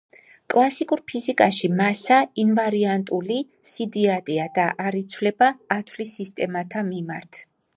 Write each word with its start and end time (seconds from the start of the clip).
კლასიკურ 0.51 1.01
ფიზიკაში 1.11 1.69
მასა 1.81 2.17
ინვარიანტული 2.43 3.37
სიდიდეა 3.73 4.49
და 4.59 4.67
არ 4.87 4.99
იცვლება 5.03 5.51
ათვლის 5.77 6.19
სისტემათა 6.21 6.85
მიმართ. 6.93 7.43